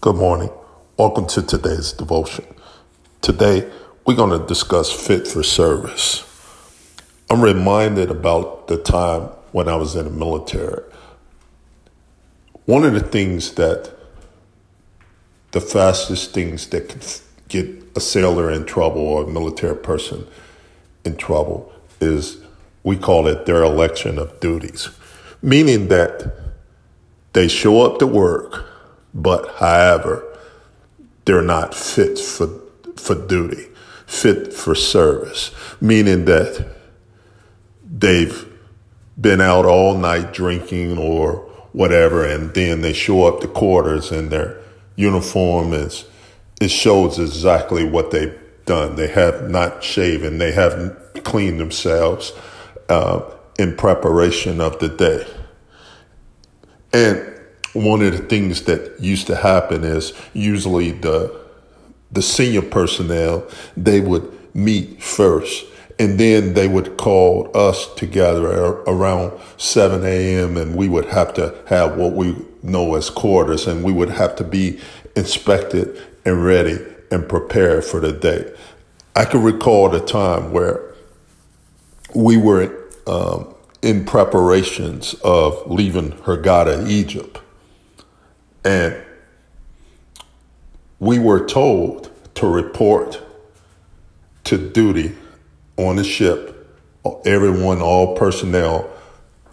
Good 0.00 0.14
morning. 0.14 0.50
Welcome 0.96 1.26
to 1.26 1.42
today's 1.42 1.90
devotion. 1.90 2.44
Today, 3.20 3.68
we're 4.06 4.14
going 4.14 4.38
to 4.40 4.46
discuss 4.46 4.92
fit 4.92 5.26
for 5.26 5.42
service. 5.42 6.24
I'm 7.28 7.42
reminded 7.42 8.08
about 8.08 8.68
the 8.68 8.76
time 8.76 9.22
when 9.50 9.68
I 9.68 9.74
was 9.74 9.96
in 9.96 10.04
the 10.04 10.12
military. 10.12 10.84
One 12.66 12.84
of 12.84 12.92
the 12.92 13.00
things 13.00 13.54
that 13.54 13.92
the 15.50 15.60
fastest 15.60 16.32
things 16.32 16.68
that 16.68 16.88
can 16.88 17.00
get 17.48 17.66
a 17.96 18.00
sailor 18.00 18.52
in 18.52 18.66
trouble 18.66 19.00
or 19.00 19.24
a 19.24 19.26
military 19.26 19.74
person 19.74 20.28
in 21.04 21.16
trouble 21.16 21.72
is 22.00 22.38
we 22.84 22.96
call 22.96 23.26
it 23.26 23.46
dereliction 23.46 24.20
of 24.20 24.38
duties, 24.38 24.90
meaning 25.42 25.88
that 25.88 26.34
they 27.32 27.48
show 27.48 27.82
up 27.82 27.98
to 27.98 28.06
work 28.06 28.64
but 29.22 29.56
however, 29.56 30.24
they're 31.24 31.42
not 31.42 31.74
fit 31.74 32.18
for, 32.18 32.48
for 32.96 33.14
duty, 33.14 33.66
fit 34.06 34.52
for 34.52 34.74
service, 34.74 35.50
meaning 35.80 36.24
that 36.26 36.66
they've 37.84 38.46
been 39.20 39.40
out 39.40 39.66
all 39.66 39.98
night 39.98 40.32
drinking 40.32 40.96
or 40.96 41.36
whatever, 41.72 42.24
and 42.24 42.54
then 42.54 42.80
they 42.80 42.92
show 42.92 43.24
up 43.24 43.40
to 43.40 43.48
quarters 43.48 44.10
and 44.10 44.30
their 44.30 44.56
uniform 44.96 45.72
is, 45.72 46.06
it 46.60 46.70
shows 46.70 47.18
exactly 47.18 47.84
what 47.84 48.10
they've 48.10 48.38
done. 48.64 48.96
They 48.96 49.08
have 49.08 49.50
not 49.50 49.82
shaven, 49.82 50.38
they 50.38 50.52
haven't 50.52 51.24
cleaned 51.24 51.60
themselves 51.60 52.32
uh, 52.88 53.20
in 53.58 53.76
preparation 53.76 54.60
of 54.60 54.78
the 54.78 54.88
day. 54.88 55.26
And 56.92 57.37
one 57.72 58.02
of 58.02 58.12
the 58.12 58.24
things 58.24 58.62
that 58.62 58.98
used 59.00 59.26
to 59.26 59.36
happen 59.36 59.84
is 59.84 60.12
usually 60.32 60.92
the 60.92 61.46
the 62.10 62.22
senior 62.22 62.62
personnel 62.62 63.46
they 63.76 64.00
would 64.00 64.26
meet 64.54 65.02
first 65.02 65.66
and 65.98 66.18
then 66.18 66.54
they 66.54 66.68
would 66.68 66.96
call 66.96 67.50
us 67.54 67.92
together 67.94 68.46
around 68.86 69.38
7 69.56 70.04
a.m. 70.04 70.56
and 70.56 70.76
we 70.76 70.88
would 70.88 71.06
have 71.06 71.34
to 71.34 71.54
have 71.66 71.96
what 71.96 72.12
we 72.12 72.36
know 72.62 72.94
as 72.94 73.10
quarters 73.10 73.66
and 73.66 73.82
we 73.82 73.92
would 73.92 74.10
have 74.10 74.36
to 74.36 74.44
be 74.44 74.80
inspected 75.16 76.00
and 76.24 76.44
ready 76.44 76.78
and 77.10 77.28
prepared 77.28 77.84
for 77.84 77.98
the 77.98 78.12
day. 78.12 78.52
I 79.16 79.24
can 79.24 79.42
recall 79.42 79.88
the 79.88 80.00
time 80.00 80.52
where 80.52 80.94
we 82.14 82.36
were 82.36 82.72
um, 83.08 83.52
in 83.82 84.04
preparations 84.04 85.14
of 85.24 85.68
leaving 85.68 86.12
Hurghada, 86.12 86.88
Egypt. 86.88 87.40
And 88.64 88.96
we 90.98 91.18
were 91.18 91.46
told 91.46 92.10
to 92.36 92.46
report 92.46 93.22
to 94.44 94.58
duty 94.70 95.14
on 95.76 95.96
the 95.96 96.04
ship, 96.04 96.54
everyone, 97.24 97.80
all 97.80 98.16
personnel, 98.16 98.90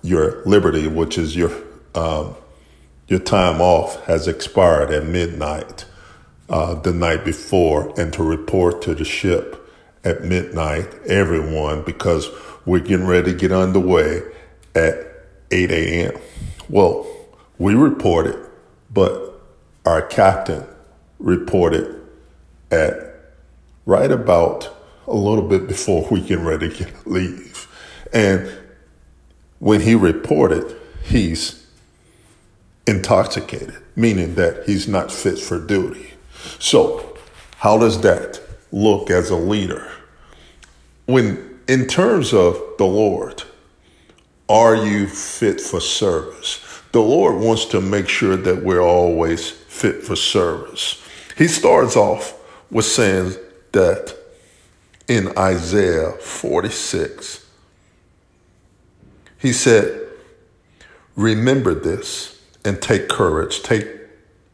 your 0.01 0.43
liberty, 0.45 0.87
which 0.87 1.17
is 1.17 1.35
your 1.35 1.51
um, 1.93 2.35
your 3.07 3.19
time 3.19 3.61
off, 3.61 4.03
has 4.05 4.27
expired 4.27 4.91
at 4.91 5.05
midnight 5.05 5.85
uh, 6.49 6.73
the 6.75 6.91
night 6.91 7.23
before, 7.23 7.93
and 7.99 8.11
to 8.13 8.23
report 8.23 8.81
to 8.83 8.95
the 8.95 9.05
ship 9.05 9.69
at 10.03 10.23
midnight, 10.23 10.87
everyone, 11.05 11.83
because 11.83 12.29
we're 12.65 12.79
getting 12.79 13.05
ready 13.05 13.31
to 13.31 13.37
get 13.37 13.51
underway 13.51 14.21
at 14.73 14.95
8 15.51 15.71
a.m. 15.71 16.19
Well, 16.69 17.07
we 17.57 17.75
reported 17.75 18.37
but 18.95 19.39
our 19.85 20.01
captain 20.01 20.65
reported 21.19 22.01
at 22.71 23.15
right 23.85 24.09
about 24.09 24.75
a 25.05 25.13
little 25.13 25.47
bit 25.47 25.67
before 25.67 26.07
we 26.09 26.21
get 26.21 26.39
ready 26.39 26.69
to 26.69 26.87
leave. 27.05 27.67
And 28.13 28.49
when 29.59 29.81
he 29.81 29.93
reported, 29.95 30.75
he's 31.03 31.67
intoxicated, 32.87 33.77
meaning 33.95 34.35
that 34.35 34.63
he's 34.65 34.87
not 34.87 35.11
fit 35.11 35.37
for 35.37 35.59
duty. 35.59 36.13
So, 36.57 37.17
how 37.57 37.77
does 37.77 38.01
that 38.01 38.39
look 38.71 39.09
as 39.09 39.29
a 39.29 39.35
leader? 39.35 39.91
When, 41.05 41.59
in 41.67 41.87
terms 41.87 42.33
of 42.33 42.61
the 42.77 42.85
Lord, 42.85 43.43
are 44.47 44.75
you 44.75 45.07
fit 45.07 45.59
for 45.59 45.81
service? 45.81 46.64
The 46.95 47.01
Lord 47.01 47.41
wants 47.41 47.65
to 47.65 47.81
make 47.81 48.07
sure 48.07 48.37
that 48.37 48.63
we're 48.63 48.79
always 48.79 49.49
fit 49.51 50.01
for 50.01 50.15
service. 50.15 51.05
He 51.37 51.45
starts 51.49 51.97
off 51.97 52.39
with 52.71 52.85
saying 52.85 53.33
that 53.73 54.15
in 55.09 55.37
Isaiah 55.37 56.11
46, 56.13 57.45
he 59.37 59.51
said, 59.51 60.07
Remember 61.17 61.73
this 61.73 62.41
and 62.63 62.81
take 62.81 63.09
courage, 63.09 63.61
take 63.61 63.89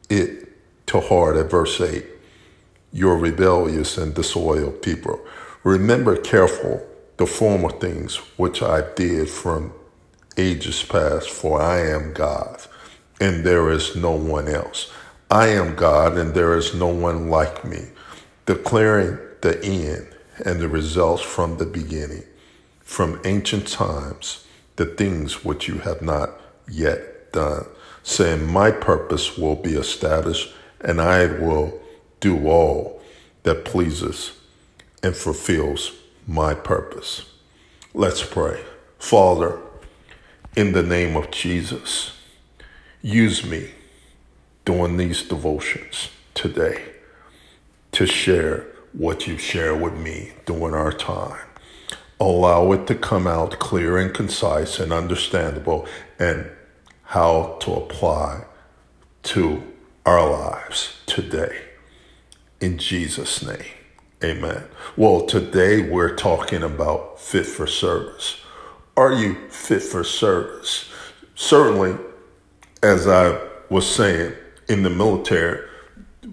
it 0.10 0.52
to 0.88 1.00
heart 1.00 1.38
at 1.38 1.52
verse 1.52 1.80
8. 1.80 2.04
You're 2.92 3.18
rebellious 3.18 4.00
and 4.00 4.16
disloyal 4.16 4.72
people. 4.72 5.24
Remember 5.64 6.18
careful 6.18 6.84
the 7.18 7.28
former 7.28 7.70
things 7.70 8.16
which 8.38 8.64
I 8.64 8.82
did 8.96 9.30
from 9.30 9.74
ages 10.38 10.84
past, 10.84 11.30
for 11.30 11.62
I 11.62 11.82
am 11.82 12.14
God, 12.14 12.62
and 13.20 13.44
there 13.44 13.70
is 13.70 13.96
no 13.96 14.12
one 14.12 14.48
else. 14.48 14.92
I 15.30 15.48
am 15.48 15.76
God, 15.76 16.18
and 16.18 16.34
there 16.34 16.56
is 16.56 16.74
no 16.74 16.88
one 16.88 17.30
like 17.30 17.64
me, 17.64 17.88
declaring 18.46 19.18
the 19.42 19.64
end 19.64 20.08
and 20.46 20.60
the 20.60 20.68
results 20.68 21.22
from 21.22 21.58
the 21.58 21.66
beginning, 21.66 22.24
from 22.82 23.22
ancient 23.26 23.68
times, 23.68 24.46
the 24.76 24.86
things 24.86 25.46
which 25.46 25.68
you 25.68 25.80
have 25.80 26.02
not 26.02 26.32
yet 26.70 27.32
done, 27.32 27.66
saying, 28.04 28.46
My 28.46 28.72
purpose 28.72 29.38
will 29.38 29.56
be 29.56 29.74
established, 29.74 30.54
and 30.82 31.00
I 31.02 31.26
will 31.28 31.80
do 32.20 32.48
all 32.48 33.02
that 33.44 33.66
pleases 33.66 34.34
and 35.04 35.16
fulfills 35.16 35.92
my 36.28 36.54
purpose. 36.54 37.26
Let's 37.94 38.24
pray. 38.24 38.62
Father, 39.00 39.60
in 40.56 40.74
the 40.74 40.84
name 40.84 41.16
of 41.16 41.32
Jesus. 41.32 42.18
Use 43.02 43.46
me 43.46 43.72
during 44.66 44.98
these 44.98 45.24
devotions 45.24 46.10
today 46.34 46.84
to 47.94 48.06
share 48.06 48.68
what 48.94 49.28
you 49.28 49.38
share 49.38 49.76
with 49.76 49.96
me 49.96 50.34
during 50.46 50.74
our 50.74 50.92
time. 50.92 51.48
Allow 52.20 52.72
it 52.74 52.86
to 52.88 52.96
come 52.96 53.28
out 53.28 53.60
clear 53.60 53.98
and 53.98 54.14
concise 54.14 54.80
and 54.80 54.92
understandable 54.92 55.88
and 56.20 56.50
how 57.04 57.58
to 57.62 57.74
apply 57.74 58.46
to 59.24 59.64
our 60.06 60.30
lives 60.30 60.98
today. 61.06 61.62
In 62.60 62.78
Jesus' 62.78 63.44
name, 63.44 63.66
amen. 64.24 64.66
Well, 64.96 65.26
today 65.26 65.82
we're 65.82 66.16
talking 66.16 66.62
about 66.62 67.20
fit 67.20 67.46
for 67.46 67.66
service. 67.66 68.41
Are 68.98 69.14
you 69.14 69.36
fit 69.50 69.82
for 69.82 70.04
service? 70.04 70.90
Certainly, 71.36 71.98
as 72.84 73.08
I 73.08 73.40
was 73.70 73.90
saying, 73.90 74.34
in 74.68 74.84
the 74.84 74.90
military, 74.90 75.66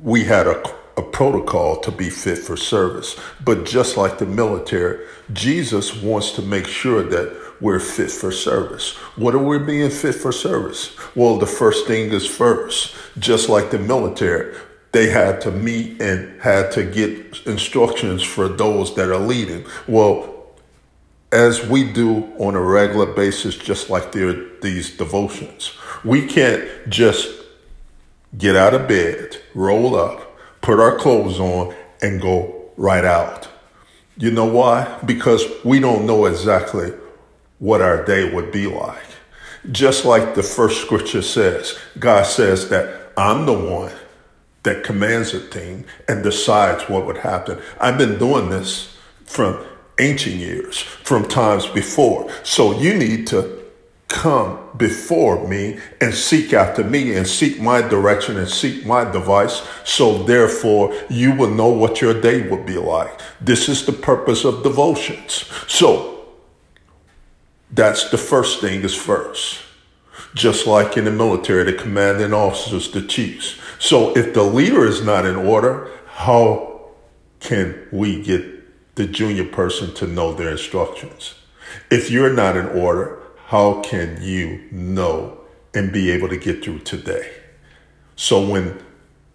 we 0.02 0.24
had 0.24 0.46
a, 0.46 0.62
a 0.96 1.02
protocol 1.02 1.80
to 1.80 1.92
be 1.92 2.10
fit 2.10 2.38
for 2.38 2.56
service. 2.56 3.19
But 3.44 3.64
just 3.64 3.96
like 3.96 4.19
the 4.19 4.26
military, 4.26 5.06
Jesus 5.32 5.94
wants 6.02 6.32
to 6.32 6.42
make 6.42 6.66
sure 6.66 7.02
that 7.04 7.48
we're 7.60 7.80
fit 7.80 8.10
for 8.10 8.32
service. 8.32 8.96
What 9.16 9.34
are 9.34 9.42
we 9.42 9.58
being 9.58 9.90
fit 9.90 10.14
for 10.16 10.32
service? 10.32 10.96
Well, 11.14 11.38
the 11.38 11.46
first 11.46 11.86
thing 11.86 12.12
is 12.12 12.26
first. 12.26 12.94
Just 13.19 13.48
like 13.48 13.70
the 13.70 13.78
military, 13.78 14.56
they 14.93 15.11
had 15.11 15.40
to 15.43 15.50
meet 15.50 16.00
and 16.00 16.40
had 16.40 16.72
to 16.72 16.84
get 16.84 17.46
instructions 17.46 18.22
for 18.22 18.49
those 18.49 18.94
that 18.96 19.11
are 19.11 19.19
leading. 19.19 19.64
Well, 19.87 20.38
as 21.30 21.66
we 21.66 21.90
do 21.90 22.25
on 22.38 22.54
a 22.54 22.60
regular 22.60 23.06
basis, 23.06 23.56
just 23.56 23.90
like 23.90 24.12
these 24.12 24.96
devotions. 24.96 25.72
We 26.04 26.26
can't 26.26 26.66
just 26.88 27.28
get 28.36 28.56
out 28.56 28.75
of 28.75 28.88
bed, 28.88 29.38
roll 29.54 29.96
up, 29.96 30.36
put 30.60 30.80
our 30.80 30.96
clothes 30.96 31.38
on, 31.38 31.75
and 32.00 32.20
go 32.20 32.70
right 32.76 33.04
out. 33.04 33.48
You 34.16 34.30
know 34.30 34.46
why? 34.46 34.98
Because 35.04 35.44
we 35.64 35.80
don't 35.80 36.06
know 36.06 36.26
exactly 36.26 36.92
what 37.58 37.80
our 37.80 38.04
day 38.04 38.32
would 38.32 38.50
be 38.50 38.66
like. 38.66 38.96
Just 39.70 40.04
like 40.04 40.34
the 40.34 40.42
first 40.42 40.80
scripture 40.80 41.22
says, 41.22 41.78
God 41.98 42.26
says 42.26 42.69
that 42.69 43.12
I'm 43.16 43.46
the 43.46 43.52
one 43.52 43.92
that 44.62 44.84
commands 44.84 45.34
a 45.34 45.40
thing 45.40 45.84
and 46.06 46.22
decides 46.22 46.88
what 46.88 47.06
would 47.06 47.19
happen. 47.19 47.60
I've 47.80 47.98
been 47.98 48.19
doing 48.19 48.50
this 48.50 48.96
from 49.25 49.64
ancient 49.99 50.37
years, 50.37 50.79
from 50.81 51.27
times 51.29 51.67
before. 51.67 52.31
So 52.43 52.79
you 52.79 52.95
need 52.95 53.27
to 53.29 53.59
come 54.09 54.59
before 54.77 55.47
me 55.47 55.79
and 56.00 56.15
seek 56.15 56.53
after 56.53 56.83
me 56.83 57.15
and 57.15 57.27
seek 57.27 57.61
my 57.61 57.83
direction 57.83 58.39
and 58.39 58.49
seek 58.49 58.87
my 58.87 59.05
device. 59.11 59.67
So 59.85 60.23
therefore 60.23 60.95
you 61.11 61.35
will 61.35 61.50
know 61.50 61.69
what 61.69 62.00
your 62.00 62.19
day 62.19 62.49
will 62.49 62.65
be 62.65 62.79
like. 62.79 63.21
This 63.41 63.69
is 63.69 63.85
the 63.85 63.93
purpose 63.93 64.45
of 64.45 64.62
devotions. 64.62 65.45
So 65.67 66.27
that's 67.71 68.11
the 68.11 68.19
first 68.19 68.61
thing 68.61 68.83
is 68.83 68.95
first. 68.95 69.61
Just 70.35 70.67
like 70.67 70.97
in 70.97 71.05
the 71.05 71.11
military, 71.11 71.65
the 71.65 71.73
commanding 71.73 72.33
officers, 72.33 72.91
the 72.91 73.03
chiefs. 73.03 73.56
So 73.79 74.17
if 74.17 74.33
the 74.35 74.43
leader 74.43 74.87
is 74.87 75.05
not 75.05 75.27
in 75.27 75.37
order, 75.37 75.91
how 76.06 76.91
can 77.41 77.87
we 77.93 78.23
get 78.23 78.57
the 78.99 79.06
junior 79.06 79.45
person 79.45 79.95
to 79.95 80.06
know 80.06 80.35
their 80.35 80.50
instructions? 80.50 81.37
If 81.91 82.11
you're 82.11 82.33
not 82.33 82.56
in 82.56 82.67
order, 82.67 83.23
how 83.47 83.81
can 83.81 84.21
you 84.21 84.69
know 84.73 85.39
and 85.73 85.93
be 85.93 86.11
able 86.11 86.29
to 86.29 86.37
get 86.37 86.65
through 86.65 86.81
today? 86.81 87.33
So 88.17 88.47
when 88.47 88.83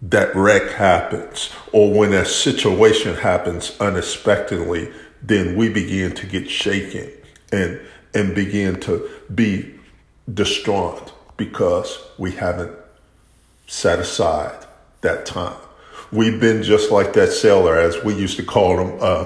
that 0.01 0.35
wreck 0.35 0.71
happens 0.73 1.49
or 1.71 1.93
when 1.93 2.13
a 2.13 2.25
situation 2.25 3.15
happens 3.15 3.75
unexpectedly, 3.79 4.91
then 5.21 5.55
we 5.55 5.69
begin 5.69 6.13
to 6.15 6.27
get 6.27 6.49
shaken 6.49 7.09
and 7.51 7.79
and 8.13 8.35
begin 8.35 8.79
to 8.81 9.09
be 9.33 9.73
distraught 10.31 11.13
because 11.37 11.97
we 12.17 12.31
haven't 12.31 12.77
set 13.65 13.99
aside 13.99 14.65
that 15.01 15.25
time. 15.25 15.57
We've 16.11 16.39
been 16.39 16.61
just 16.61 16.91
like 16.91 17.13
that 17.13 17.31
sailor, 17.31 17.75
as 17.75 18.03
we 18.03 18.13
used 18.13 18.37
to 18.37 18.43
call 18.43 18.77
them, 18.77 18.97
uh, 19.01 19.25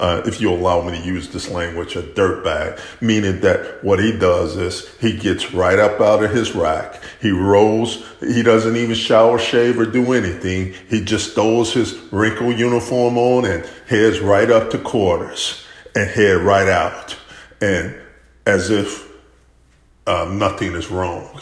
uh, 0.00 0.22
if 0.26 0.40
you 0.40 0.50
allow 0.50 0.82
me 0.82 0.98
to 0.98 1.04
use 1.04 1.28
this 1.28 1.50
language, 1.50 1.96
a 1.96 2.02
dirtbag, 2.02 2.80
meaning 3.00 3.40
that 3.40 3.82
what 3.82 3.98
he 3.98 4.16
does 4.16 4.56
is 4.56 4.88
he 4.98 5.16
gets 5.16 5.52
right 5.52 5.78
up 5.78 6.00
out 6.00 6.22
of 6.22 6.30
his 6.30 6.54
rack. 6.54 7.02
He 7.20 7.30
rolls. 7.30 8.04
He 8.20 8.42
doesn't 8.42 8.76
even 8.76 8.94
shower, 8.94 9.38
shave, 9.38 9.78
or 9.78 9.86
do 9.86 10.12
anything. 10.12 10.74
He 10.88 11.04
just 11.04 11.34
throws 11.34 11.72
his 11.72 11.94
wrinkled 12.12 12.58
uniform 12.58 13.18
on 13.18 13.44
and 13.44 13.68
heads 13.88 14.20
right 14.20 14.50
up 14.50 14.70
to 14.70 14.78
quarters 14.78 15.64
and 15.94 16.08
head 16.08 16.38
right 16.42 16.68
out. 16.68 17.16
And 17.60 17.94
as 18.46 18.70
if 18.70 19.10
um, 20.06 20.38
nothing 20.38 20.74
is 20.74 20.90
wrong. 20.90 21.40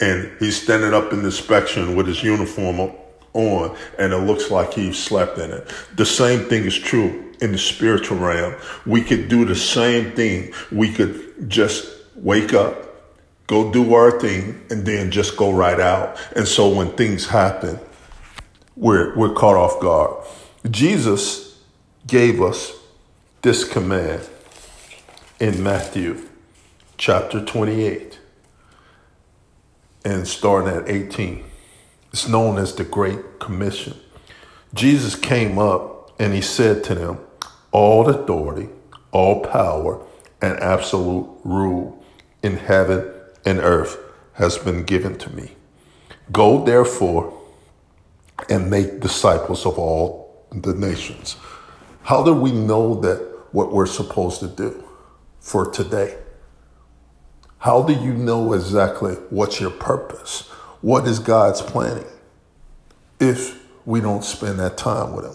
And 0.00 0.30
he's 0.38 0.60
standing 0.60 0.94
up 0.94 1.12
in 1.12 1.20
the 1.20 1.26
inspection 1.26 1.94
with 1.94 2.06
his 2.06 2.22
uniform 2.22 2.92
on, 3.34 3.76
and 3.98 4.12
it 4.12 4.18
looks 4.18 4.50
like 4.50 4.72
he 4.72 4.92
slept 4.92 5.38
in 5.38 5.50
it. 5.50 5.68
The 5.96 6.06
same 6.06 6.48
thing 6.48 6.64
is 6.64 6.76
true 6.76 7.27
in 7.40 7.52
the 7.52 7.58
spiritual 7.58 8.18
realm. 8.18 8.54
We 8.86 9.02
could 9.02 9.28
do 9.28 9.44
the 9.44 9.56
same 9.56 10.12
thing. 10.12 10.52
We 10.70 10.92
could 10.92 11.48
just 11.48 11.86
wake 12.16 12.52
up, 12.52 12.76
go 13.46 13.72
do 13.72 13.94
our 13.94 14.18
thing, 14.18 14.60
and 14.70 14.84
then 14.84 15.10
just 15.10 15.36
go 15.36 15.52
right 15.52 15.80
out. 15.80 16.18
And 16.34 16.46
so 16.46 16.68
when 16.68 16.90
things 16.92 17.26
happen, 17.26 17.78
we're, 18.76 19.16
we're 19.16 19.34
caught 19.34 19.56
off 19.56 19.80
guard. 19.80 20.24
Jesus 20.70 21.58
gave 22.06 22.40
us 22.40 22.72
this 23.42 23.64
command 23.64 24.28
in 25.40 25.62
Matthew 25.62 26.26
chapter 26.96 27.44
28 27.44 28.18
and 30.04 30.26
starting 30.26 30.74
at 30.74 30.88
18. 30.88 31.44
It's 32.12 32.26
known 32.28 32.58
as 32.58 32.74
the 32.74 32.84
Great 32.84 33.38
Commission. 33.38 33.94
Jesus 34.74 35.14
came 35.14 35.58
up 35.58 36.12
and 36.20 36.34
he 36.34 36.40
said 36.40 36.82
to 36.84 36.94
them, 36.94 37.18
all 37.72 38.08
authority, 38.08 38.68
all 39.12 39.44
power, 39.44 40.02
and 40.40 40.58
absolute 40.60 41.28
rule 41.44 42.02
in 42.42 42.56
heaven 42.56 43.10
and 43.44 43.58
earth 43.58 43.98
has 44.34 44.58
been 44.58 44.84
given 44.84 45.18
to 45.18 45.30
me. 45.34 45.52
Go 46.30 46.64
therefore 46.64 47.34
and 48.48 48.70
make 48.70 49.00
disciples 49.00 49.66
of 49.66 49.78
all 49.78 50.46
the 50.52 50.74
nations. 50.74 51.36
How 52.02 52.22
do 52.22 52.32
we 52.32 52.52
know 52.52 52.94
that 53.00 53.18
what 53.52 53.72
we're 53.72 53.86
supposed 53.86 54.40
to 54.40 54.48
do 54.48 54.84
for 55.40 55.70
today? 55.70 56.16
How 57.58 57.82
do 57.82 57.92
you 57.92 58.14
know 58.14 58.52
exactly 58.52 59.14
what's 59.30 59.60
your 59.60 59.70
purpose? 59.70 60.48
What 60.80 61.08
is 61.08 61.18
God's 61.18 61.60
planning 61.60 62.06
if 63.18 63.60
we 63.84 64.00
don't 64.00 64.24
spend 64.24 64.60
that 64.60 64.76
time 64.76 65.14
with 65.14 65.24
Him? 65.24 65.34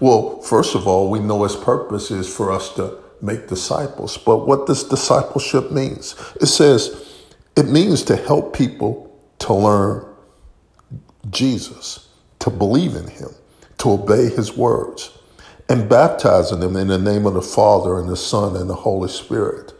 Well, 0.00 0.40
first 0.42 0.74
of 0.74 0.86
all, 0.86 1.10
we 1.10 1.18
know 1.20 1.42
his 1.42 1.56
purpose 1.56 2.10
is 2.10 2.32
for 2.34 2.52
us 2.52 2.74
to 2.74 2.98
make 3.20 3.48
disciples. 3.48 4.16
But 4.16 4.46
what 4.46 4.66
does 4.66 4.84
discipleship 4.84 5.72
means? 5.72 6.14
It 6.40 6.46
says 6.46 7.14
it 7.56 7.68
means 7.68 8.02
to 8.04 8.16
help 8.16 8.56
people 8.56 9.18
to 9.40 9.54
learn 9.54 10.06
Jesus, 11.30 12.08
to 12.40 12.50
believe 12.50 12.94
in 12.94 13.08
him, 13.08 13.30
to 13.78 13.92
obey 13.92 14.30
his 14.30 14.56
words, 14.56 15.18
and 15.68 15.88
baptizing 15.88 16.60
them 16.60 16.76
in 16.76 16.88
the 16.88 16.98
name 16.98 17.26
of 17.26 17.34
the 17.34 17.42
Father 17.42 17.98
and 17.98 18.08
the 18.08 18.16
Son 18.16 18.56
and 18.56 18.70
the 18.70 18.74
Holy 18.74 19.08
Spirit. 19.08 19.72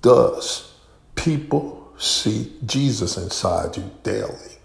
Does 0.00 0.72
people 1.16 1.92
see 1.98 2.52
Jesus 2.66 3.16
inside 3.16 3.76
you 3.76 3.90
daily? 4.04 4.57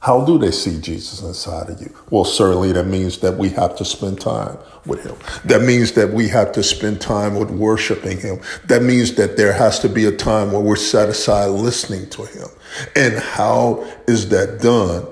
How 0.00 0.24
do 0.24 0.38
they 0.38 0.52
see 0.52 0.80
Jesus 0.80 1.22
inside 1.22 1.70
of 1.70 1.80
you? 1.80 1.92
Well, 2.10 2.24
certainly 2.24 2.72
that 2.72 2.86
means 2.86 3.18
that 3.18 3.36
we 3.36 3.48
have 3.50 3.76
to 3.76 3.84
spend 3.84 4.20
time 4.20 4.56
with 4.86 5.04
him. 5.04 5.16
That 5.44 5.62
means 5.62 5.92
that 5.92 6.12
we 6.12 6.28
have 6.28 6.52
to 6.52 6.62
spend 6.62 7.00
time 7.00 7.34
with 7.34 7.50
worshiping 7.50 8.18
him. 8.20 8.40
That 8.66 8.82
means 8.82 9.16
that 9.16 9.36
there 9.36 9.52
has 9.52 9.80
to 9.80 9.88
be 9.88 10.04
a 10.04 10.12
time 10.12 10.52
where 10.52 10.60
we're 10.60 10.76
set 10.76 11.08
aside 11.08 11.46
listening 11.46 12.08
to 12.10 12.24
him. 12.24 12.48
And 12.94 13.18
how 13.18 13.86
is 14.06 14.28
that 14.28 14.60
done 14.60 15.06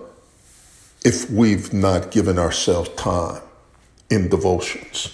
if 1.05 1.29
we've 1.31 1.73
not 1.73 2.13
given 2.13 2.39
ourselves 2.39 2.91
time 2.91 3.43
in 4.09 4.29
devotions? 4.29 5.13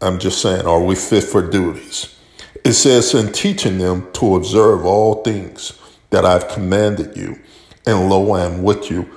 I'm 0.00 0.18
just 0.18 0.42
saying, 0.42 0.66
are 0.66 0.82
we 0.82 0.96
fit 0.96 1.22
for 1.22 1.48
duties? 1.48 2.16
It 2.64 2.72
says, 2.72 3.14
in 3.14 3.32
teaching 3.32 3.78
them 3.78 4.10
to 4.14 4.34
observe 4.34 4.84
all 4.84 5.22
things 5.22 5.78
that 6.10 6.24
I've 6.24 6.48
commanded 6.48 7.16
you 7.16 7.38
and 7.86 8.08
lo, 8.08 8.32
I 8.32 8.44
am 8.44 8.62
with 8.62 8.90
you 8.90 9.08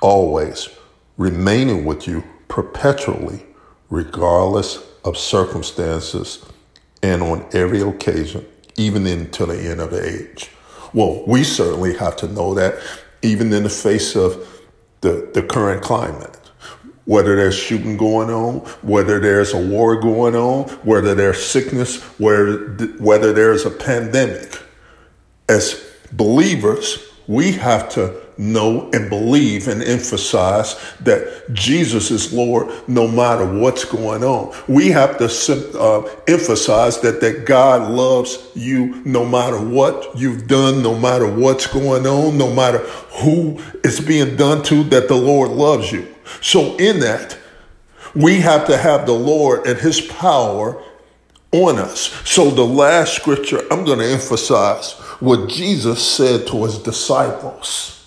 always, 0.00 0.68
remaining 1.16 1.84
with 1.84 2.06
you 2.06 2.24
perpetually, 2.48 3.44
regardless 3.88 4.78
of 5.04 5.16
circumstances 5.16 6.44
and 7.02 7.22
on 7.22 7.46
every 7.52 7.80
occasion, 7.80 8.46
even 8.76 9.06
until 9.06 9.46
the 9.46 9.58
end 9.58 9.80
of 9.80 9.90
the 9.90 10.04
age. 10.04 10.50
Well, 10.92 11.24
we 11.26 11.44
certainly 11.44 11.96
have 11.96 12.16
to 12.16 12.28
know 12.28 12.54
that, 12.54 12.78
even 13.22 13.52
in 13.52 13.62
the 13.62 13.70
face 13.70 14.14
of 14.14 14.46
the, 15.00 15.30
the 15.32 15.42
current 15.42 15.82
climate. 15.82 16.38
Whether 17.04 17.34
there's 17.34 17.56
shooting 17.56 17.96
going 17.96 18.30
on, 18.30 18.60
whether 18.82 19.18
there's 19.18 19.52
a 19.54 19.58
war 19.58 20.00
going 20.00 20.36
on, 20.36 20.68
whether 20.84 21.14
there's 21.14 21.44
sickness, 21.44 22.00
whether, 22.18 22.58
whether 22.98 23.32
there's 23.32 23.64
a 23.66 23.70
pandemic. 23.70 24.60
As 25.48 25.84
believers, 26.12 27.11
we 27.28 27.52
have 27.52 27.88
to 27.90 28.20
know 28.38 28.90
and 28.92 29.08
believe 29.08 29.68
and 29.68 29.82
emphasize 29.82 30.74
that 31.00 31.52
Jesus 31.52 32.10
is 32.10 32.32
Lord 32.32 32.68
no 32.88 33.06
matter 33.06 33.46
what's 33.46 33.84
going 33.84 34.24
on. 34.24 34.54
We 34.68 34.88
have 34.88 35.18
to 35.18 35.78
uh, 35.78 36.10
emphasize 36.26 37.00
that, 37.00 37.20
that 37.20 37.46
God 37.46 37.90
loves 37.90 38.50
you 38.54 39.02
no 39.04 39.24
matter 39.24 39.60
what 39.60 40.18
you've 40.18 40.48
done, 40.48 40.82
no 40.82 40.98
matter 40.98 41.26
what's 41.26 41.66
going 41.66 42.06
on, 42.06 42.38
no 42.38 42.52
matter 42.52 42.78
who 42.78 43.60
it's 43.84 44.00
being 44.00 44.36
done 44.36 44.62
to, 44.64 44.82
that 44.84 45.08
the 45.08 45.14
Lord 45.16 45.50
loves 45.50 45.92
you. 45.92 46.12
So 46.40 46.76
in 46.76 47.00
that, 47.00 47.38
we 48.14 48.40
have 48.40 48.66
to 48.66 48.76
have 48.76 49.06
the 49.06 49.12
Lord 49.12 49.66
and 49.66 49.78
his 49.78 50.00
power 50.00 50.82
on 51.52 51.78
us. 51.78 52.12
So 52.24 52.50
the 52.50 52.64
last 52.64 53.14
scripture 53.14 53.60
I'm 53.70 53.84
going 53.84 53.98
to 53.98 54.10
emphasize 54.10 54.94
what 55.22 55.48
Jesus 55.48 56.04
said 56.04 56.48
to 56.48 56.64
his 56.64 56.78
disciples. 56.78 58.04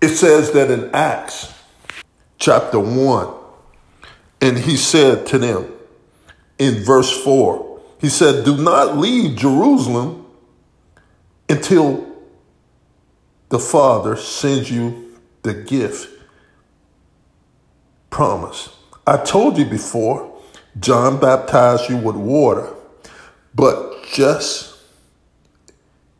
It 0.00 0.10
says 0.10 0.52
that 0.52 0.70
in 0.70 0.94
Acts 0.94 1.52
chapter 2.38 2.78
1, 2.78 3.34
and 4.40 4.56
he 4.56 4.76
said 4.76 5.26
to 5.26 5.38
them 5.38 5.66
in 6.60 6.84
verse 6.84 7.10
4, 7.24 7.80
he 8.00 8.08
said, 8.08 8.44
Do 8.44 8.56
not 8.56 8.98
leave 8.98 9.36
Jerusalem 9.36 10.26
until 11.48 12.06
the 13.48 13.58
Father 13.58 14.14
sends 14.14 14.70
you 14.70 15.18
the 15.42 15.54
gift 15.54 16.08
promise. 18.10 18.76
I 19.04 19.16
told 19.16 19.58
you 19.58 19.64
before, 19.64 20.40
John 20.78 21.18
baptized 21.18 21.90
you 21.90 21.96
with 21.96 22.14
water, 22.14 22.72
but 23.56 24.04
just 24.04 24.77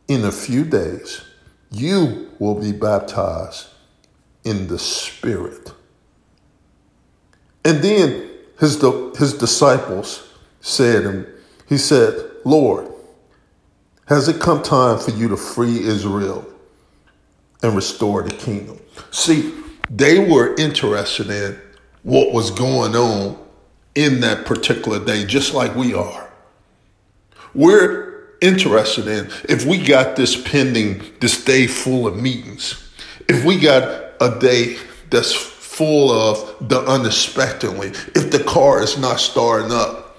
in 0.09 0.25
a 0.25 0.33
few 0.33 0.65
days, 0.65 1.23
you 1.71 2.31
will 2.39 2.55
be 2.55 2.73
baptized 2.73 3.67
in 4.45 4.67
the 4.67 4.79
Spirit. 4.79 5.73
And 7.65 7.79
then 7.83 8.29
his, 8.59 8.81
his 9.17 9.35
disciples 9.35 10.33
said, 10.61 11.05
and 11.05 11.27
he 11.67 11.77
said, 11.77 12.15
Lord, 12.45 12.87
Has 14.07 14.27
it 14.27 14.41
come 14.41 14.63
time 14.63 14.99
for 14.99 15.11
you 15.11 15.29
to 15.29 15.37
free 15.37 15.83
Israel 15.83 16.45
and 17.63 17.75
restore 17.75 18.23
the 18.23 18.35
kingdom? 18.35 18.79
See, 19.11 19.53
they 19.89 20.29
were 20.31 20.55
interested 20.55 21.29
in 21.29 21.59
what 22.03 22.33
was 22.33 22.51
going 22.51 22.95
on 22.95 23.37
in 23.95 24.21
that 24.21 24.45
particular 24.45 25.03
day, 25.03 25.25
just 25.25 25.53
like 25.53 25.75
we 25.75 25.93
are. 25.93 26.31
We're 27.53 28.08
interested 28.41 29.07
in 29.07 29.29
if 29.47 29.65
we 29.65 29.83
got 29.83 30.15
this 30.15 30.39
pending, 30.41 31.01
this 31.19 31.43
day 31.43 31.67
full 31.67 32.07
of 32.07 32.15
meetings, 32.15 32.89
if 33.27 33.43
we 33.45 33.59
got 33.59 34.13
a 34.21 34.39
day 34.39 34.77
that's 35.09 35.33
full 35.33 36.11
of 36.11 36.67
the 36.67 36.79
unexpectedly, 36.81 37.89
if 38.15 38.31
the 38.31 38.43
car 38.43 38.81
is 38.81 38.97
not 38.97 39.19
starting 39.19 39.71
up, 39.71 40.17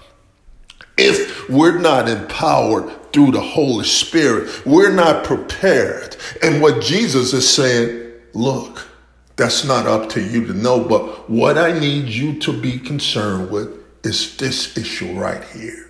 if 0.96 1.48
we're 1.48 1.78
not 1.78 2.08
empowered 2.08 3.12
through 3.12 3.32
the 3.32 3.40
Holy 3.40 3.84
Spirit, 3.84 4.64
we're 4.66 4.92
not 4.92 5.24
prepared. 5.24 6.16
And 6.42 6.62
what 6.62 6.82
Jesus 6.82 7.32
is 7.32 7.48
saying, 7.48 8.12
look, 8.34 8.86
that's 9.36 9.64
not 9.64 9.86
up 9.86 10.10
to 10.10 10.22
you 10.22 10.46
to 10.46 10.52
know, 10.52 10.84
but 10.84 11.28
what 11.28 11.56
I 11.56 11.78
need 11.78 12.08
you 12.08 12.38
to 12.40 12.58
be 12.58 12.78
concerned 12.78 13.50
with 13.50 13.68
is 14.04 14.36
this 14.36 14.76
issue 14.76 15.18
right 15.18 15.42
here. 15.44 15.89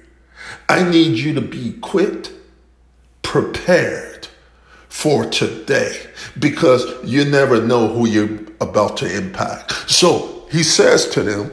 I 0.68 0.88
need 0.88 1.18
you 1.18 1.34
to 1.34 1.40
be 1.40 1.70
equipped, 1.70 2.32
prepared 3.22 4.28
for 4.88 5.24
today 5.24 6.06
because 6.38 6.84
you 7.04 7.24
never 7.24 7.64
know 7.64 7.88
who 7.88 8.08
you're 8.08 8.40
about 8.60 8.96
to 8.98 9.16
impact. 9.16 9.72
So 9.90 10.46
he 10.50 10.62
says 10.62 11.08
to 11.10 11.22
them, 11.22 11.52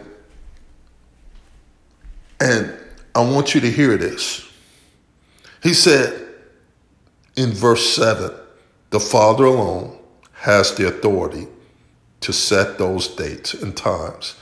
and 2.39 2.73
I 3.15 3.21
want 3.21 3.55
you 3.55 3.61
to 3.61 3.71
hear 3.71 3.97
this. 3.97 4.47
He 5.63 5.73
said 5.73 6.27
in 7.35 7.51
verse 7.51 7.95
7 7.95 8.31
the 8.89 8.99
Father 8.99 9.45
alone 9.45 9.97
has 10.33 10.75
the 10.75 10.87
authority 10.87 11.47
to 12.21 12.33
set 12.33 12.77
those 12.77 13.07
dates 13.07 13.53
and 13.53 13.75
times. 13.75 14.35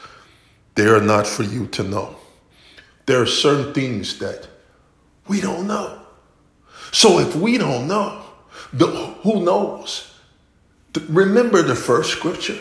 They 0.75 0.87
are 0.87 1.01
not 1.01 1.25
for 1.25 1.43
you 1.43 1.67
to 1.67 1.83
know. 1.83 2.15
There 3.05 3.21
are 3.21 3.27
certain 3.27 3.73
things 3.73 4.19
that 4.19 4.47
we 5.27 5.41
don't 5.41 5.67
know. 5.67 6.01
So 6.91 7.19
if 7.19 7.35
we 7.35 7.57
don't 7.57 7.87
know, 7.87 8.23
the, 8.73 8.87
who 8.87 9.43
knows? 9.43 10.11
Remember 11.09 11.61
the 11.61 11.75
first 11.75 12.11
scripture 12.11 12.59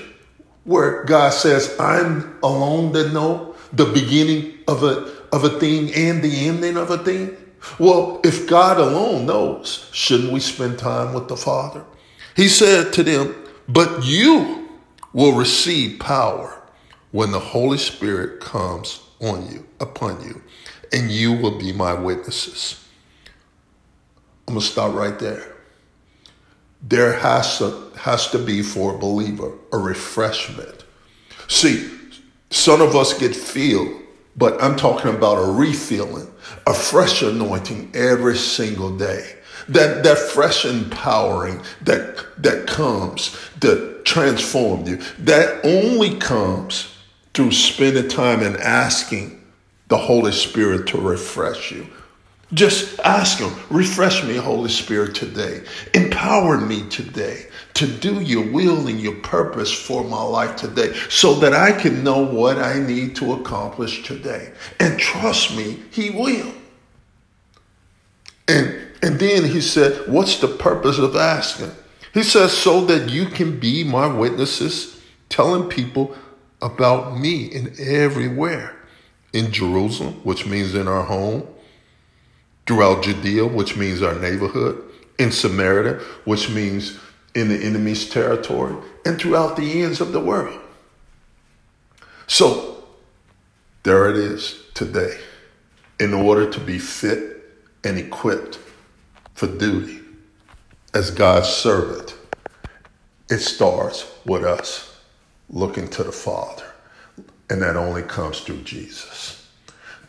where 0.64 1.04
God 1.04 1.32
says, 1.32 1.74
I'm 1.78 2.38
alone 2.42 2.92
that 2.92 3.12
know 3.12 3.54
the 3.72 3.86
beginning 3.86 4.58
of 4.66 4.82
a, 4.82 5.12
of 5.32 5.44
a 5.44 5.60
thing 5.60 5.92
and 5.94 6.22
the 6.22 6.46
ending 6.46 6.76
of 6.76 6.90
a 6.90 6.98
thing? 6.98 7.36
Well, 7.78 8.20
if 8.24 8.46
God 8.46 8.78
alone 8.78 9.26
knows, 9.26 9.88
shouldn't 9.92 10.32
we 10.32 10.40
spend 10.40 10.78
time 10.78 11.14
with 11.14 11.28
the 11.28 11.36
Father? 11.36 11.84
He 12.36 12.48
said 12.48 12.92
to 12.94 13.02
them, 13.02 13.34
But 13.68 14.04
you 14.04 14.68
will 15.12 15.32
receive 15.32 16.00
power 16.00 16.60
when 17.12 17.30
the 17.30 17.40
Holy 17.40 17.78
Spirit 17.78 18.40
comes 18.40 19.00
on 19.24 19.50
you, 19.50 19.66
upon 19.80 20.22
you, 20.24 20.42
and 20.92 21.10
you 21.10 21.32
will 21.32 21.58
be 21.58 21.72
my 21.72 21.94
witnesses. 21.94 22.84
I'm 24.46 24.54
to 24.54 24.60
stop 24.60 24.94
right 24.94 25.18
there. 25.18 25.52
There 26.82 27.14
has 27.14 27.58
to, 27.58 27.90
has 27.96 28.30
to 28.30 28.38
be 28.38 28.62
for 28.62 28.94
a 28.94 28.98
believer 28.98 29.52
a 29.72 29.78
refreshment. 29.78 30.84
See, 31.48 31.90
some 32.50 32.80
of 32.80 32.94
us 32.94 33.18
get 33.18 33.34
filled, 33.34 34.02
but 34.36 34.62
I'm 34.62 34.76
talking 34.76 35.14
about 35.14 35.36
a 35.36 35.52
refilling, 35.52 36.30
a 36.66 36.74
fresh 36.74 37.22
anointing 37.22 37.90
every 37.94 38.36
single 38.36 38.96
day. 38.96 39.36
That, 39.68 40.04
that 40.04 40.18
fresh 40.18 40.66
empowering 40.66 41.62
that, 41.82 42.42
that 42.42 42.66
comes 42.66 43.34
to 43.60 44.02
transform 44.04 44.86
you, 44.86 44.96
that 45.20 45.64
only 45.64 46.16
comes 46.18 46.93
through 47.34 47.52
spending 47.52 48.08
time 48.08 48.42
and 48.42 48.56
asking 48.56 49.42
the 49.88 49.98
Holy 49.98 50.32
Spirit 50.32 50.86
to 50.88 50.98
refresh 50.98 51.72
you. 51.72 51.86
Just 52.52 53.00
ask 53.00 53.38
Him, 53.38 53.52
refresh 53.68 54.22
me, 54.22 54.36
Holy 54.36 54.70
Spirit, 54.70 55.14
today. 55.14 55.62
Empower 55.92 56.58
me 56.58 56.88
today 56.88 57.46
to 57.74 57.86
do 57.86 58.20
your 58.20 58.52
will 58.52 58.86
and 58.86 59.00
your 59.00 59.16
purpose 59.16 59.72
for 59.72 60.04
my 60.04 60.22
life 60.22 60.54
today 60.54 60.92
so 61.08 61.34
that 61.34 61.52
I 61.52 61.72
can 61.72 62.04
know 62.04 62.24
what 62.24 62.58
I 62.58 62.78
need 62.78 63.16
to 63.16 63.32
accomplish 63.32 64.04
today. 64.04 64.52
And 64.78 64.98
trust 64.98 65.56
me, 65.56 65.82
He 65.90 66.10
will. 66.10 66.52
And, 68.46 68.78
and 69.02 69.18
then 69.18 69.44
He 69.44 69.60
said, 69.60 70.06
What's 70.06 70.38
the 70.38 70.48
purpose 70.48 70.98
of 70.98 71.16
asking? 71.16 71.72
He 72.12 72.22
says, 72.22 72.56
So 72.56 72.84
that 72.84 73.10
you 73.10 73.26
can 73.26 73.58
be 73.58 73.82
my 73.82 74.06
witnesses, 74.06 75.00
telling 75.28 75.68
people 75.68 76.16
about 76.64 77.16
me 77.16 77.44
in 77.44 77.74
everywhere. 77.78 78.74
In 79.32 79.52
Jerusalem, 79.52 80.14
which 80.24 80.46
means 80.46 80.74
in 80.74 80.88
our 80.88 81.02
home 81.02 81.46
throughout 82.66 83.02
Judea, 83.02 83.46
which 83.46 83.76
means 83.76 84.00
our 84.00 84.14
neighborhood, 84.14 84.82
in 85.18 85.30
Samaria, 85.30 86.00
which 86.24 86.50
means 86.50 86.98
in 87.34 87.48
the 87.48 87.58
enemy's 87.58 88.08
territory, 88.08 88.76
and 89.04 89.20
throughout 89.20 89.56
the 89.56 89.82
ends 89.82 90.00
of 90.00 90.12
the 90.12 90.20
world. 90.20 90.58
So, 92.28 92.84
there 93.82 94.08
it 94.08 94.16
is 94.16 94.62
today. 94.72 95.18
In 96.00 96.14
order 96.14 96.50
to 96.50 96.60
be 96.60 96.78
fit 96.78 97.44
and 97.82 97.98
equipped 97.98 98.58
for 99.34 99.46
duty 99.46 100.00
as 100.94 101.10
God's 101.10 101.48
servant, 101.48 102.16
it 103.28 103.40
starts 103.40 104.10
with 104.24 104.44
us 104.44 104.93
looking 105.54 105.88
to 105.88 106.04
the 106.04 106.12
Father. 106.12 106.64
And 107.48 107.62
that 107.62 107.76
only 107.76 108.02
comes 108.02 108.40
through 108.40 108.62
Jesus. 108.62 109.48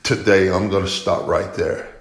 Today, 0.04 0.52
I'm 0.52 0.70
going 0.70 0.84
to 0.84 0.90
stop 0.90 1.26
right 1.26 1.54
there 1.54 1.96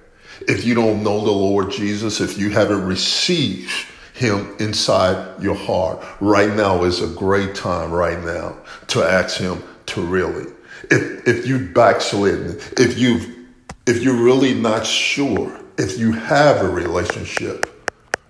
if 0.48 0.64
you 0.64 0.74
don't 0.74 1.02
know 1.02 1.24
the 1.24 1.30
Lord 1.30 1.70
Jesus, 1.70 2.20
if 2.20 2.38
you 2.38 2.50
haven't 2.50 2.84
received 2.84 3.70
him 4.14 4.54
inside 4.58 5.42
your 5.42 5.54
heart, 5.54 6.04
right 6.20 6.52
now 6.54 6.84
is 6.84 7.02
a 7.02 7.08
great 7.08 7.54
time 7.54 7.90
right 7.90 8.22
now 8.22 8.56
to 8.88 9.02
ask 9.02 9.38
him 9.38 9.62
to 9.86 10.02
really. 10.02 10.50
If 10.90 11.26
if 11.26 11.46
you 11.46 11.68
backslidden, 11.68 12.58
if 12.76 12.98
you've, 12.98 13.28
if 13.86 14.02
you're 14.02 14.22
really 14.22 14.54
not 14.54 14.86
sure 14.86 15.60
if 15.78 15.98
you 15.98 16.12
have 16.12 16.64
a 16.64 16.68
relationship 16.68 17.73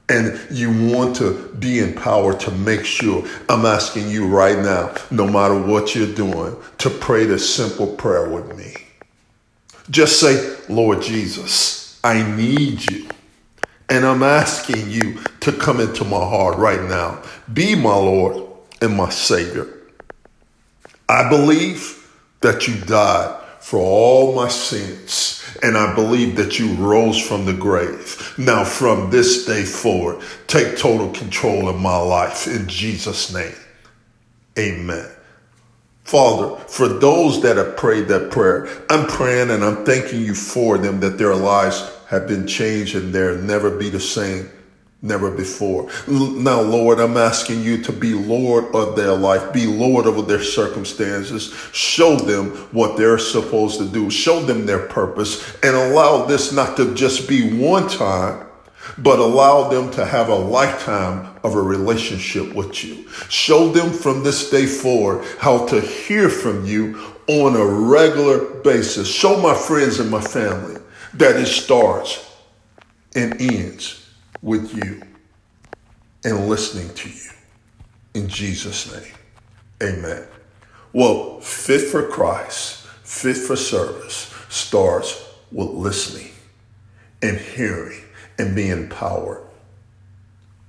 and 0.08 0.38
you 0.50 0.92
want 0.92 1.16
to 1.16 1.48
be 1.58 1.78
empowered 1.78 2.40
to 2.40 2.50
make 2.50 2.84
sure, 2.84 3.26
I'm 3.48 3.64
asking 3.64 4.10
you 4.10 4.26
right 4.26 4.58
now, 4.58 4.94
no 5.10 5.26
matter 5.26 5.58
what 5.58 5.94
you're 5.94 6.14
doing, 6.14 6.56
to 6.78 6.90
pray 6.90 7.24
this 7.24 7.54
simple 7.54 7.86
prayer 7.86 8.28
with 8.28 8.56
me. 8.56 8.74
Just 9.90 10.20
say, 10.20 10.56
Lord 10.68 11.02
Jesus, 11.02 11.98
I 12.04 12.22
need 12.36 12.90
you. 12.90 13.08
And 13.88 14.04
I'm 14.04 14.22
asking 14.22 14.90
you 14.90 15.20
to 15.40 15.52
come 15.52 15.80
into 15.80 16.04
my 16.04 16.16
heart 16.16 16.58
right 16.58 16.82
now. 16.82 17.22
Be 17.52 17.74
my 17.74 17.94
Lord 17.94 18.46
and 18.80 18.96
my 18.96 19.10
Savior. 19.10 19.68
I 21.08 21.28
believe 21.28 22.10
that 22.40 22.66
you 22.66 22.76
died 22.80 23.40
for 23.64 23.78
all 23.78 24.34
my 24.34 24.46
sins. 24.46 25.42
And 25.62 25.74
I 25.74 25.94
believe 25.94 26.36
that 26.36 26.58
you 26.58 26.74
rose 26.74 27.18
from 27.18 27.46
the 27.46 27.54
grave. 27.54 28.34
Now, 28.36 28.62
from 28.62 29.10
this 29.10 29.46
day 29.46 29.64
forward, 29.64 30.22
take 30.46 30.76
total 30.76 31.10
control 31.12 31.66
of 31.70 31.80
my 31.80 31.96
life 31.96 32.46
in 32.46 32.68
Jesus' 32.68 33.32
name. 33.32 33.54
Amen. 34.58 35.08
Father, 36.02 36.56
for 36.66 36.88
those 36.88 37.40
that 37.40 37.56
have 37.56 37.78
prayed 37.78 38.06
that 38.08 38.30
prayer, 38.30 38.68
I'm 38.90 39.06
praying 39.06 39.48
and 39.48 39.64
I'm 39.64 39.86
thanking 39.86 40.20
you 40.20 40.34
for 40.34 40.76
them 40.76 41.00
that 41.00 41.16
their 41.16 41.34
lives 41.34 41.90
have 42.08 42.28
been 42.28 42.46
changed 42.46 42.94
and 42.94 43.14
they'll 43.14 43.38
never 43.38 43.70
be 43.70 43.88
the 43.88 43.98
same, 43.98 44.50
never 45.04 45.30
before. 45.30 45.88
Now, 46.08 46.62
Lord, 46.62 46.98
I'm 46.98 47.18
asking 47.18 47.60
you 47.60 47.82
to 47.82 47.92
be 47.92 48.14
Lord 48.14 48.74
of 48.74 48.96
their 48.96 49.14
life, 49.14 49.52
be 49.52 49.66
Lord 49.66 50.06
over 50.06 50.22
their 50.22 50.42
circumstances, 50.42 51.54
show 51.72 52.16
them 52.16 52.50
what 52.72 52.96
they're 52.96 53.18
supposed 53.18 53.78
to 53.78 53.86
do, 53.86 54.10
show 54.10 54.40
them 54.40 54.64
their 54.64 54.86
purpose, 54.86 55.54
and 55.62 55.76
allow 55.76 56.24
this 56.24 56.52
not 56.52 56.76
to 56.78 56.94
just 56.94 57.28
be 57.28 57.56
one 57.56 57.86
time, 57.86 58.46
but 58.96 59.18
allow 59.18 59.68
them 59.68 59.90
to 59.92 60.06
have 60.06 60.30
a 60.30 60.34
lifetime 60.34 61.28
of 61.44 61.54
a 61.54 61.62
relationship 61.62 62.54
with 62.54 62.82
you. 62.82 63.06
Show 63.28 63.68
them 63.68 63.92
from 63.92 64.24
this 64.24 64.50
day 64.50 64.66
forward 64.66 65.24
how 65.38 65.66
to 65.66 65.80
hear 65.80 66.30
from 66.30 66.64
you 66.64 67.14
on 67.26 67.56
a 67.56 67.64
regular 67.64 68.60
basis. 68.62 69.08
Show 69.08 69.38
my 69.40 69.54
friends 69.54 70.00
and 70.00 70.10
my 70.10 70.20
family 70.20 70.80
that 71.14 71.36
it 71.36 71.46
starts 71.46 72.30
and 73.14 73.40
ends 73.40 74.03
with 74.44 74.76
you 74.76 75.00
and 76.22 76.48
listening 76.48 76.94
to 76.94 77.08
you. 77.08 77.30
In 78.12 78.28
Jesus' 78.28 78.92
name, 78.92 79.14
amen. 79.82 80.24
Well, 80.92 81.40
fit 81.40 81.80
for 81.80 82.06
Christ, 82.06 82.86
fit 83.02 83.38
for 83.38 83.56
service 83.56 84.32
starts 84.50 85.20
with 85.50 85.70
listening 85.70 86.30
and 87.22 87.38
hearing 87.38 88.02
and 88.38 88.54
being 88.54 88.70
empowered 88.70 89.42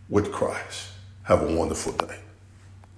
with 0.09 0.31
Christ. 0.31 0.89
Have 1.23 1.43
a 1.43 1.53
wonderful 1.53 1.91
day. 1.91 2.24